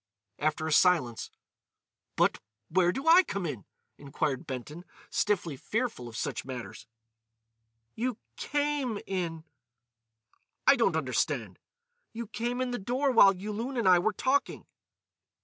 [0.39, 1.29] After a silence:
[2.15, 3.65] "But—where do I come in?"
[3.99, 6.87] inquired Benton, stiffly fearful of such matters.
[7.93, 9.43] "You came in."
[10.65, 11.59] "I don't understand."
[12.13, 14.65] "You came in the door while Yulun and I were talking."